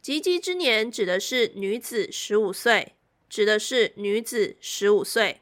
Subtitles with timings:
[0.00, 2.94] 及笄之年指的是女子十五岁，
[3.28, 5.40] 指的是女子十五岁。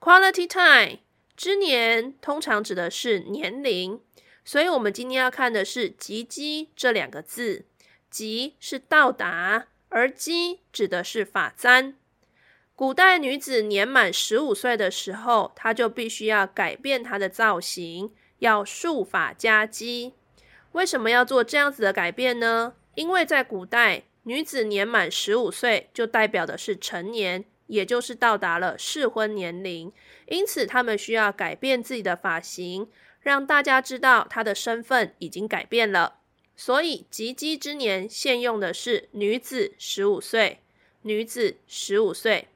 [0.00, 0.98] Quality time
[1.36, 4.00] 之年通常指的是年龄，
[4.44, 7.66] 所以我们今天要看的是“及笄”这两个字。
[8.10, 11.94] 及是到达，而笄指的是发簪。
[12.74, 20.14] 古代女子年满十五岁的时候，她就必须要改变她的造型，要束发加笄。
[20.72, 22.72] 为什么要做这样子的改变呢？
[22.98, 29.92] 因为在古代，女子年满十五岁就代表的是成年，也就是到达了适婚年龄，
[30.26, 32.88] 因此她们需要改变自己的发型，
[33.20, 36.16] 让大家知道她的身份已经改变了。
[36.56, 40.58] 所以，及笄之年现用的是女子十五岁，
[41.02, 42.48] 女子十五岁。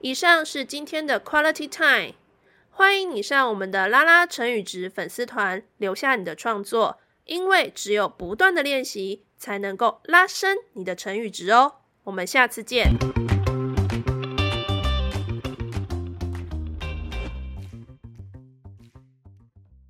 [0.00, 2.14] 以上是今天的 Quality Time，
[2.70, 11.74] 欢迎你上我们的拉拉成语值粉丝团留下你的创作，因为只有不断的练习才能够拉伸你的成语值哦。
[12.04, 12.94] 我们下次见。